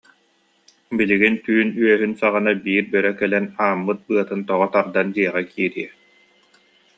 [1.01, 5.89] «Билигин түүн үөһүн саҕана биир бөрө кэлэн ааммыт быатын тоҕо тардан дьиэҕэ киириэ